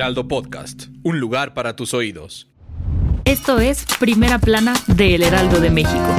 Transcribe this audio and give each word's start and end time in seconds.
Heraldo 0.00 0.28
Podcast, 0.28 0.84
un 1.02 1.20
lugar 1.20 1.52
para 1.52 1.76
tus 1.76 1.92
oídos. 1.92 2.48
Esto 3.26 3.58
es 3.60 3.84
Primera 3.98 4.38
Plana 4.38 4.72
de 4.86 5.14
El 5.14 5.22
Heraldo 5.22 5.60
de 5.60 5.68
México. 5.68 6.14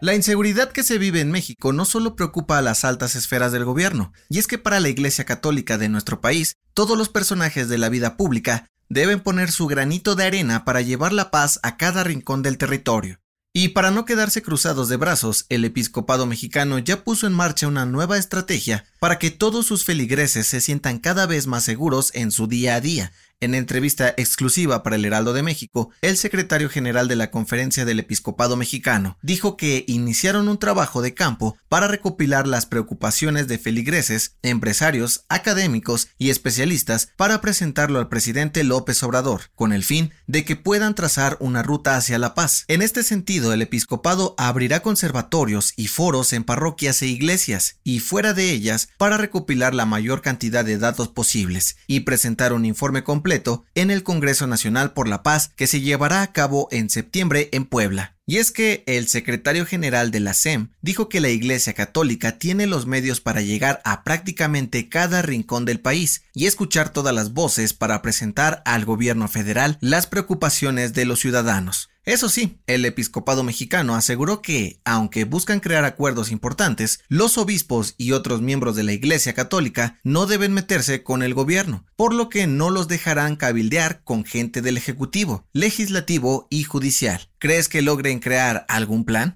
La 0.00 0.14
inseguridad 0.14 0.70
que 0.70 0.84
se 0.84 0.98
vive 0.98 1.18
en 1.18 1.32
México 1.32 1.72
no 1.72 1.84
solo 1.84 2.14
preocupa 2.14 2.58
a 2.58 2.62
las 2.62 2.84
altas 2.84 3.16
esferas 3.16 3.50
del 3.50 3.64
gobierno, 3.64 4.12
y 4.28 4.38
es 4.38 4.46
que 4.46 4.56
para 4.56 4.78
la 4.78 4.88
Iglesia 4.88 5.24
Católica 5.24 5.78
de 5.78 5.88
nuestro 5.88 6.20
país, 6.20 6.54
todos 6.74 6.96
los 6.96 7.08
personajes 7.08 7.68
de 7.68 7.78
la 7.78 7.88
vida 7.88 8.16
pública 8.16 8.68
deben 8.88 9.18
poner 9.18 9.50
su 9.50 9.66
granito 9.66 10.14
de 10.14 10.22
arena 10.22 10.64
para 10.64 10.80
llevar 10.80 11.12
la 11.12 11.32
paz 11.32 11.58
a 11.64 11.76
cada 11.76 12.04
rincón 12.04 12.44
del 12.44 12.56
territorio. 12.56 13.18
Y 13.52 13.70
para 13.70 13.90
no 13.90 14.04
quedarse 14.04 14.42
cruzados 14.42 14.88
de 14.88 14.96
brazos, 14.96 15.44
el 15.48 15.64
episcopado 15.64 16.24
mexicano 16.26 16.78
ya 16.78 17.02
puso 17.02 17.26
en 17.26 17.32
marcha 17.32 17.66
una 17.66 17.84
nueva 17.84 18.16
estrategia 18.16 18.84
para 19.02 19.18
que 19.18 19.32
todos 19.32 19.66
sus 19.66 19.84
feligreses 19.84 20.46
se 20.46 20.60
sientan 20.60 21.00
cada 21.00 21.26
vez 21.26 21.48
más 21.48 21.64
seguros 21.64 22.12
en 22.14 22.30
su 22.30 22.46
día 22.46 22.76
a 22.76 22.80
día. 22.80 23.10
En 23.42 23.56
entrevista 23.56 24.14
exclusiva 24.16 24.84
para 24.84 24.94
el 24.94 25.04
Heraldo 25.04 25.32
de 25.32 25.42
México, 25.42 25.90
el 26.00 26.16
secretario 26.16 26.68
general 26.68 27.08
de 27.08 27.16
la 27.16 27.32
Conferencia 27.32 27.84
del 27.84 27.98
Episcopado 27.98 28.56
Mexicano 28.56 29.18
dijo 29.20 29.56
que 29.56 29.84
iniciaron 29.88 30.48
un 30.48 30.60
trabajo 30.60 31.02
de 31.02 31.12
campo 31.14 31.56
para 31.68 31.88
recopilar 31.88 32.46
las 32.46 32.66
preocupaciones 32.66 33.48
de 33.48 33.58
feligreses, 33.58 34.36
empresarios, 34.42 35.24
académicos 35.28 36.06
y 36.18 36.30
especialistas 36.30 37.08
para 37.16 37.40
presentarlo 37.40 37.98
al 37.98 38.08
presidente 38.08 38.62
López 38.62 39.02
Obrador, 39.02 39.50
con 39.56 39.72
el 39.72 39.82
fin 39.82 40.12
de 40.28 40.44
que 40.44 40.54
puedan 40.54 40.94
trazar 40.94 41.36
una 41.40 41.64
ruta 41.64 41.96
hacia 41.96 42.20
la 42.20 42.36
paz. 42.36 42.64
En 42.68 42.80
este 42.80 43.02
sentido, 43.02 43.52
el 43.52 43.62
episcopado 43.62 44.36
abrirá 44.38 44.82
conservatorios 44.82 45.72
y 45.76 45.88
foros 45.88 46.32
en 46.32 46.44
parroquias 46.44 47.02
e 47.02 47.08
iglesias 47.08 47.80
y 47.82 47.98
fuera 47.98 48.34
de 48.34 48.52
ellas 48.52 48.90
para 48.98 49.16
recopilar 49.16 49.74
la 49.74 49.86
mayor 49.86 50.22
cantidad 50.22 50.64
de 50.64 50.78
datos 50.78 51.08
posibles 51.08 51.76
y 51.86 52.00
presentar 52.00 52.52
un 52.52 52.64
informe 52.64 53.04
completo 53.04 53.64
en 53.74 53.90
el 53.90 54.02
Congreso 54.02 54.46
Nacional 54.46 54.92
por 54.92 55.08
la 55.08 55.22
Paz 55.22 55.50
que 55.56 55.66
se 55.66 55.80
llevará 55.80 56.22
a 56.22 56.32
cabo 56.32 56.68
en 56.70 56.90
septiembre 56.90 57.48
en 57.52 57.64
Puebla. 57.64 58.16
Y 58.24 58.36
es 58.38 58.52
que 58.52 58.84
el 58.86 59.08
secretario 59.08 59.66
general 59.66 60.12
de 60.12 60.20
la 60.20 60.32
SEM 60.32 60.68
dijo 60.80 61.08
que 61.08 61.20
la 61.20 61.28
Iglesia 61.28 61.72
Católica 61.72 62.38
tiene 62.38 62.68
los 62.68 62.86
medios 62.86 63.20
para 63.20 63.40
llegar 63.40 63.80
a 63.84 64.04
prácticamente 64.04 64.88
cada 64.88 65.22
rincón 65.22 65.64
del 65.64 65.80
país 65.80 66.22
y 66.32 66.46
escuchar 66.46 66.90
todas 66.90 67.14
las 67.14 67.32
voces 67.32 67.74
para 67.74 68.00
presentar 68.00 68.62
al 68.64 68.84
gobierno 68.84 69.26
federal 69.26 69.76
las 69.80 70.06
preocupaciones 70.06 70.92
de 70.92 71.04
los 71.04 71.18
ciudadanos. 71.18 71.88
Eso 72.04 72.28
sí, 72.28 72.58
el 72.66 72.84
episcopado 72.84 73.44
mexicano 73.44 73.94
aseguró 73.94 74.42
que, 74.42 74.80
aunque 74.84 75.24
buscan 75.24 75.60
crear 75.60 75.84
acuerdos 75.84 76.32
importantes, 76.32 76.98
los 77.08 77.38
obispos 77.38 77.94
y 77.96 78.10
otros 78.10 78.40
miembros 78.40 78.74
de 78.74 78.82
la 78.82 78.92
Iglesia 78.92 79.34
Católica 79.34 80.00
no 80.02 80.26
deben 80.26 80.52
meterse 80.52 81.04
con 81.04 81.22
el 81.22 81.32
gobierno, 81.32 81.86
por 81.94 82.12
lo 82.12 82.28
que 82.28 82.48
no 82.48 82.70
los 82.70 82.88
dejarán 82.88 83.36
cabildear 83.36 84.02
con 84.02 84.24
gente 84.24 84.62
del 84.62 84.76
Ejecutivo, 84.76 85.46
Legislativo 85.52 86.48
y 86.50 86.64
Judicial. 86.64 87.28
¿Crees 87.42 87.68
que 87.68 87.82
logren 87.82 88.20
crear 88.20 88.64
algún 88.68 89.04
plan? 89.04 89.34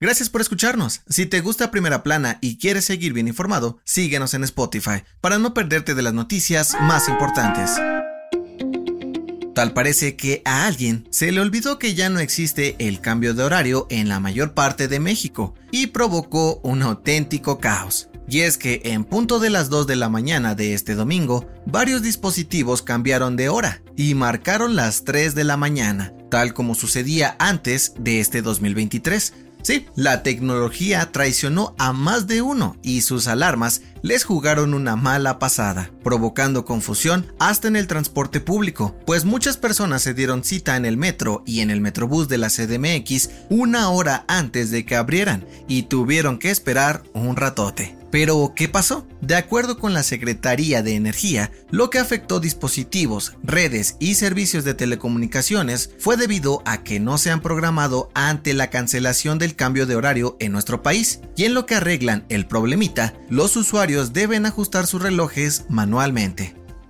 Gracias 0.00 0.30
por 0.30 0.40
escucharnos. 0.40 1.00
Si 1.08 1.26
te 1.26 1.40
gusta 1.40 1.72
Primera 1.72 2.04
Plana 2.04 2.38
y 2.40 2.58
quieres 2.58 2.84
seguir 2.84 3.12
bien 3.12 3.26
informado, 3.26 3.80
síguenos 3.84 4.34
en 4.34 4.44
Spotify 4.44 5.02
para 5.20 5.40
no 5.40 5.52
perderte 5.52 5.96
de 5.96 6.02
las 6.02 6.14
noticias 6.14 6.76
más 6.80 7.08
importantes. 7.08 7.72
Tal 9.52 9.72
parece 9.72 10.14
que 10.14 10.42
a 10.44 10.66
alguien 10.66 11.08
se 11.10 11.32
le 11.32 11.40
olvidó 11.40 11.80
que 11.80 11.96
ya 11.96 12.08
no 12.08 12.20
existe 12.20 12.76
el 12.78 13.00
cambio 13.00 13.34
de 13.34 13.42
horario 13.42 13.88
en 13.90 14.08
la 14.08 14.20
mayor 14.20 14.54
parte 14.54 14.86
de 14.86 15.00
México 15.00 15.56
y 15.72 15.88
provocó 15.88 16.60
un 16.62 16.82
auténtico 16.82 17.58
caos. 17.58 18.10
Y 18.28 18.40
es 18.40 18.58
que 18.58 18.82
en 18.84 19.04
punto 19.04 19.38
de 19.38 19.48
las 19.48 19.70
2 19.70 19.86
de 19.86 19.96
la 19.96 20.10
mañana 20.10 20.54
de 20.54 20.74
este 20.74 20.94
domingo, 20.94 21.48
varios 21.64 22.02
dispositivos 22.02 22.82
cambiaron 22.82 23.36
de 23.36 23.48
hora 23.48 23.80
y 23.96 24.14
marcaron 24.14 24.76
las 24.76 25.04
3 25.04 25.34
de 25.34 25.44
la 25.44 25.56
mañana, 25.56 26.12
tal 26.30 26.52
como 26.52 26.74
sucedía 26.74 27.36
antes 27.38 27.94
de 27.98 28.20
este 28.20 28.42
2023, 28.42 29.32
Sí, 29.62 29.86
la 29.96 30.22
tecnología 30.22 31.10
traicionó 31.10 31.74
a 31.78 31.92
más 31.92 32.26
de 32.26 32.42
uno 32.42 32.76
y 32.82 33.00
sus 33.00 33.26
alarmas 33.26 33.82
les 34.02 34.24
jugaron 34.24 34.72
una 34.72 34.94
mala 34.94 35.38
pasada, 35.38 35.90
provocando 36.08 36.64
confusión 36.64 37.26
hasta 37.38 37.68
en 37.68 37.76
el 37.76 37.86
transporte 37.86 38.40
público, 38.40 38.96
pues 39.04 39.26
muchas 39.26 39.58
personas 39.58 40.00
se 40.00 40.14
dieron 40.14 40.42
cita 40.42 40.74
en 40.78 40.86
el 40.86 40.96
metro 40.96 41.42
y 41.44 41.60
en 41.60 41.68
el 41.68 41.82
metrobús 41.82 42.28
de 42.28 42.38
la 42.38 42.48
CDMX 42.48 43.28
una 43.50 43.90
hora 43.90 44.24
antes 44.26 44.70
de 44.70 44.86
que 44.86 44.96
abrieran 44.96 45.44
y 45.68 45.82
tuvieron 45.82 46.38
que 46.38 46.50
esperar 46.50 47.02
un 47.12 47.36
ratote. 47.36 47.98
Pero, 48.10 48.54
¿qué 48.56 48.68
pasó? 48.68 49.06
De 49.20 49.36
acuerdo 49.36 49.78
con 49.78 49.92
la 49.92 50.02
Secretaría 50.02 50.82
de 50.82 50.94
Energía, 50.94 51.52
lo 51.70 51.90
que 51.90 51.98
afectó 51.98 52.40
dispositivos, 52.40 53.34
redes 53.42 53.96
y 53.98 54.14
servicios 54.14 54.64
de 54.64 54.72
telecomunicaciones 54.72 55.90
fue 55.98 56.16
debido 56.16 56.62
a 56.64 56.82
que 56.84 57.00
no 57.00 57.18
se 57.18 57.30
han 57.30 57.42
programado 57.42 58.10
ante 58.14 58.54
la 58.54 58.70
cancelación 58.70 59.38
del 59.38 59.56
cambio 59.56 59.84
de 59.84 59.96
horario 59.96 60.36
en 60.40 60.52
nuestro 60.52 60.82
país. 60.82 61.20
Y 61.36 61.44
en 61.44 61.52
lo 61.52 61.66
que 61.66 61.74
arreglan 61.74 62.24
el 62.30 62.46
problemita, 62.46 63.12
los 63.28 63.56
usuarios 63.56 64.14
deben 64.14 64.46
ajustar 64.46 64.86
sus 64.86 65.02
relojes 65.02 65.66
manualmente. 65.68 65.97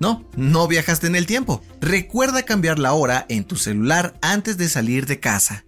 No, 0.00 0.24
no 0.36 0.68
viajaste 0.68 1.06
en 1.06 1.16
el 1.16 1.26
tiempo. 1.26 1.62
Recuerda 1.80 2.44
cambiar 2.44 2.78
la 2.78 2.92
hora 2.92 3.26
en 3.28 3.44
tu 3.44 3.56
celular 3.56 4.14
antes 4.22 4.56
de 4.56 4.68
salir 4.68 5.06
de 5.06 5.20
casa. 5.20 5.64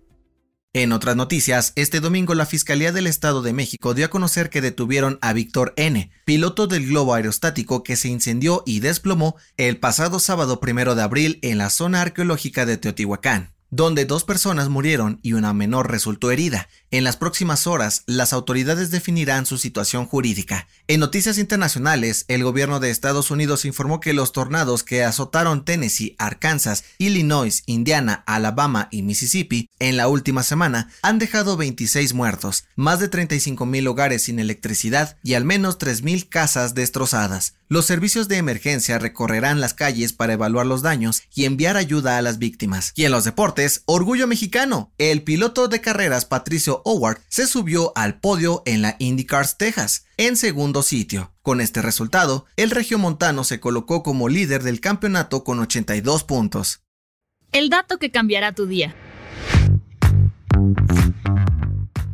En 0.72 0.92
otras 0.92 1.16
noticias, 1.16 1.72
este 1.74 1.98
domingo 1.98 2.34
la 2.34 2.46
Fiscalía 2.46 2.92
del 2.92 3.08
Estado 3.08 3.42
de 3.42 3.52
México 3.52 3.92
dio 3.92 4.06
a 4.06 4.10
conocer 4.10 4.50
que 4.50 4.60
detuvieron 4.60 5.18
a 5.20 5.32
Víctor 5.32 5.72
N., 5.76 6.12
piloto 6.24 6.68
del 6.68 6.86
globo 6.86 7.14
aerostático 7.14 7.82
que 7.82 7.96
se 7.96 8.08
incendió 8.08 8.62
y 8.64 8.78
desplomó 8.78 9.34
el 9.56 9.80
pasado 9.80 10.20
sábado 10.20 10.60
primero 10.60 10.94
de 10.94 11.02
abril 11.02 11.40
en 11.42 11.58
la 11.58 11.70
zona 11.70 12.02
arqueológica 12.02 12.66
de 12.66 12.76
Teotihuacán 12.76 13.52
donde 13.70 14.04
dos 14.04 14.24
personas 14.24 14.68
murieron 14.68 15.20
y 15.22 15.32
una 15.32 15.52
menor 15.52 15.90
resultó 15.90 16.30
herida. 16.30 16.68
En 16.90 17.04
las 17.04 17.16
próximas 17.16 17.66
horas, 17.66 18.02
las 18.06 18.32
autoridades 18.32 18.90
definirán 18.90 19.46
su 19.46 19.58
situación 19.58 20.06
jurídica. 20.06 20.66
En 20.88 21.00
noticias 21.00 21.38
internacionales, 21.38 22.24
el 22.28 22.42
gobierno 22.42 22.80
de 22.80 22.90
Estados 22.90 23.30
Unidos 23.30 23.64
informó 23.64 24.00
que 24.00 24.12
los 24.12 24.32
tornados 24.32 24.82
que 24.82 25.04
azotaron 25.04 25.64
Tennessee, 25.64 26.16
Arkansas, 26.18 26.84
Illinois, 26.98 27.62
Indiana, 27.66 28.24
Alabama 28.26 28.88
y 28.90 29.02
Mississippi 29.02 29.68
en 29.78 29.96
la 29.96 30.08
última 30.08 30.42
semana 30.42 30.90
han 31.02 31.18
dejado 31.18 31.56
26 31.56 32.14
muertos, 32.14 32.64
más 32.74 32.98
de 32.98 33.08
35 33.08 33.66
mil 33.66 33.86
hogares 33.86 34.24
sin 34.24 34.40
electricidad 34.40 35.16
y 35.22 35.34
al 35.34 35.44
menos 35.44 35.78
3 35.78 36.02
mil 36.02 36.28
casas 36.28 36.74
destrozadas. 36.74 37.54
Los 37.72 37.86
servicios 37.86 38.26
de 38.26 38.36
emergencia 38.36 38.98
recorrerán 38.98 39.60
las 39.60 39.74
calles 39.74 40.12
para 40.12 40.32
evaluar 40.32 40.66
los 40.66 40.82
daños 40.82 41.22
y 41.32 41.44
enviar 41.44 41.76
ayuda 41.76 42.18
a 42.18 42.22
las 42.22 42.38
víctimas. 42.38 42.92
Y 42.96 43.04
en 43.04 43.12
los 43.12 43.22
deportes, 43.22 43.59
orgullo 43.86 44.26
mexicano. 44.26 44.92
El 44.98 45.22
piloto 45.22 45.68
de 45.68 45.80
carreras 45.80 46.24
Patricio 46.24 46.82
Howard 46.84 47.20
se 47.28 47.46
subió 47.46 47.92
al 47.96 48.20
podio 48.20 48.62
en 48.66 48.82
la 48.82 48.96
IndyCars 48.98 49.58
Texas, 49.58 50.06
en 50.16 50.36
segundo 50.36 50.82
sitio. 50.82 51.32
Con 51.42 51.60
este 51.60 51.82
resultado, 51.82 52.46
el 52.56 52.70
regiomontano 52.70 53.44
se 53.44 53.60
colocó 53.60 54.02
como 54.02 54.28
líder 54.28 54.62
del 54.62 54.80
campeonato 54.80 55.44
con 55.44 55.58
82 55.58 56.24
puntos. 56.24 56.82
El 57.52 57.68
dato 57.68 57.98
que 57.98 58.10
cambiará 58.10 58.54
tu 58.54 58.66
día. 58.66 58.94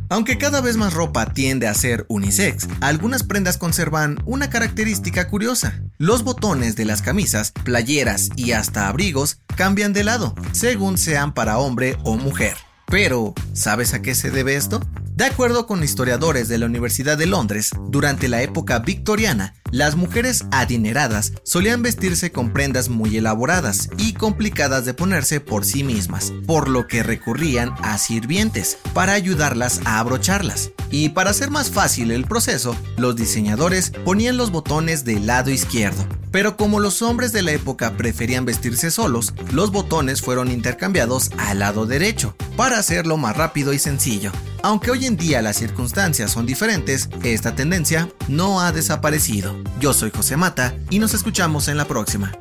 Aunque 0.09 0.39
cada 0.39 0.61
vez 0.61 0.77
más 0.77 0.95
ropa 0.95 1.33
tiende 1.33 1.67
a 1.67 1.75
ser 1.75 2.07
unisex, 2.09 2.69
algunas 2.81 3.25
prendas 3.25 3.59
conservan 3.59 4.19
una 4.25 4.51
característica 4.51 5.29
curiosa. 5.29 5.81
Los 5.99 6.23
botones 6.23 6.77
de 6.77 6.85
las 6.85 7.03
camisas, 7.03 7.53
playeras 7.65 8.29
y 8.37 8.53
hasta 8.53 8.89
abrigos 8.89 9.41
cambian 9.57 9.93
de 9.93 10.05
lado, 10.05 10.35
según 10.53 10.99
sean 10.99 11.35
para 11.35 11.59
hombre 11.59 11.97
o 12.05 12.17
mujer. 12.17 12.57
Pero, 12.87 13.35
¿sabes 13.53 13.95
a 13.95 14.03
qué 14.03 14.15
se 14.15 14.31
debe 14.31 14.55
esto? 14.55 14.81
De 15.17 15.25
acuerdo 15.25 15.67
con 15.67 15.83
historiadores 15.83 16.47
de 16.47 16.59
la 16.59 16.67
Universidad 16.67 17.17
de 17.17 17.25
Londres, 17.25 17.71
durante 17.89 18.29
la 18.29 18.43
época 18.43 18.81
victoriana, 18.81 19.55
las 19.71 19.97
mujeres 19.97 20.45
adineradas 20.51 21.33
solían 21.43 21.81
vestirse 21.81 22.33
con 22.33 22.53
prendas 22.53 22.91
muy 22.91 23.17
elaboradas 23.17 23.89
y 23.97 24.13
complicadas 24.13 24.85
de 24.85 24.93
ponerse 24.93 25.41
por 25.41 25.65
sí 25.65 25.85
mismas, 25.85 26.35
por 26.47 26.69
lo 26.69 26.87
que 26.87 27.03
recurrían 27.03 27.73
a 27.81 27.97
sirvientes 27.97 28.77
para 28.93 29.15
ayudarlas 29.15 29.81
a 29.87 30.01
abrocharlas. 30.01 30.73
Y 30.91 31.09
para 31.09 31.31
hacer 31.31 31.51
más 31.51 31.71
fácil 31.71 32.11
el 32.11 32.27
proceso, 32.27 32.77
los 32.99 33.17
diseñadores 33.17 33.93
ponían 34.05 34.37
los 34.37 34.51
botones 34.51 35.07
del 35.07 35.27
lado 35.27 35.51
izquierdo. 35.51 36.07
Pero 36.31 36.59
como 36.59 36.79
los 36.79 37.01
hombres 37.01 37.33
de 37.33 37.41
la 37.41 37.53
época 37.53 37.97
preferían 37.97 38.45
vestirse 38.45 38.91
solos, 38.91 39.33
los 39.51 39.73
botones 39.73 40.21
fueron 40.21 40.51
intercambiados 40.51 41.31
al 41.39 41.61
lado 41.61 41.87
derecho, 41.87 42.37
para 42.55 42.79
hacerlo 42.79 43.17
más 43.17 43.35
rápido 43.35 43.73
y 43.73 43.79
sencillo. 43.79 44.31
Aunque 44.67 44.91
hoy 44.91 45.07
en 45.07 45.17
día 45.17 45.43
las 45.43 45.59
circunstancias 45.59 46.33
son 46.33 46.45
diferentes, 46.45 47.09
esta 47.23 47.55
tendencia 47.55 48.09
no 48.27 48.61
ha 48.61 48.73
desaparecido. 48.73 49.55
Yo 49.79 49.93
soy 49.93 50.11
José 50.11 50.37
Mata 50.37 50.75
y 50.91 50.99
nos 50.99 51.15
escuchamos 51.15 51.69
en 51.69 51.77
la 51.77 51.85
próxima. 51.85 52.33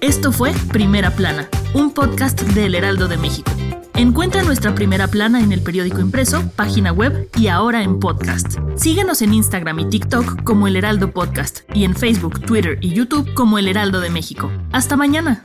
Esto 0.00 0.32
fue 0.32 0.54
Primera 0.72 1.10
Plana, 1.10 1.50
un 1.74 1.92
podcast 1.92 2.40
del 2.40 2.74
Heraldo 2.74 3.06
de 3.06 3.18
México. 3.18 3.52
Encuentra 3.92 4.42
nuestra 4.42 4.74
primera 4.74 5.08
plana 5.08 5.40
en 5.40 5.52
el 5.52 5.60
periódico 5.60 6.00
impreso, 6.00 6.42
página 6.56 6.90
web 6.90 7.28
y 7.36 7.48
ahora 7.48 7.82
en 7.82 8.00
podcast. 8.00 8.56
Síguenos 8.76 9.20
en 9.20 9.34
Instagram 9.34 9.78
y 9.80 9.90
TikTok 9.90 10.42
como 10.42 10.66
El 10.66 10.76
Heraldo 10.76 11.10
Podcast 11.10 11.60
y 11.74 11.84
en 11.84 11.94
Facebook, 11.94 12.40
Twitter 12.40 12.78
y 12.80 12.94
YouTube 12.94 13.34
como 13.34 13.58
El 13.58 13.68
Heraldo 13.68 14.00
de 14.00 14.08
México. 14.08 14.50
Hasta 14.72 14.96
mañana. 14.96 15.44